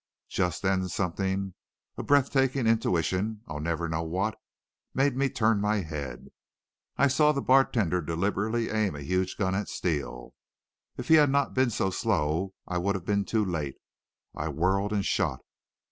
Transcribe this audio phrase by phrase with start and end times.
[0.29, 1.53] Just then something,
[1.95, 4.35] a breathtaking intuition I'll never know what
[4.95, 6.29] made me turn my head.
[6.97, 10.33] I saw the bartender deliberately aim a huge gun at Steele.
[10.97, 13.75] If he had not been so slow, I would have been too late.
[14.35, 15.41] I whirled and shot.